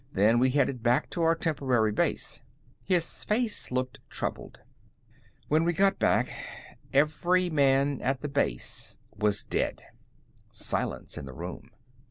"Then 0.13 0.39
we 0.39 0.49
headed 0.49 0.81
back 0.81 1.11
to 1.11 1.21
our 1.21 1.35
temporary 1.35 1.91
base." 1.91 2.41
His 2.87 3.23
face 3.23 3.69
looked 3.69 3.99
troubled. 4.09 4.59
"When 5.47 5.63
we 5.63 5.73
got 5.73 5.99
back, 5.99 6.27
every 6.91 7.51
man 7.51 8.01
at 8.01 8.21
the 8.21 8.27
base 8.27 8.97
was 9.15 9.43
dead." 9.43 9.83
Silence 10.49 11.19
in 11.19 11.27
the 11.27 11.33
room. 11.35 11.69